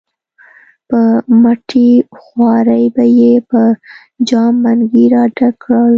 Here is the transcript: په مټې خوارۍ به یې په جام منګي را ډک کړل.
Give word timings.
په 0.87 0.99
مټې 1.41 1.89
خوارۍ 2.21 2.85
به 2.95 3.05
یې 3.19 3.33
په 3.49 3.61
جام 4.27 4.53
منګي 4.63 5.05
را 5.13 5.23
ډک 5.35 5.53
کړل. 5.63 5.89